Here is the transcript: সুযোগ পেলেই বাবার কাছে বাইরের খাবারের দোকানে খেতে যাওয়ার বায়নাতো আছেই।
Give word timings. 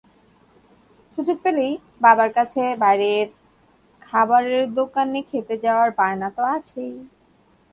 সুযোগ 1.13 1.37
পেলেই 1.43 1.73
বাবার 2.01 2.29
কাছে 2.37 2.61
বাইরের 2.81 3.27
খাবারের 4.01 4.65
দোকানে 4.73 5.19
খেতে 5.29 5.55
যাওয়ার 5.65 5.89
বায়নাতো 5.99 6.41
আছেই। 6.55 6.95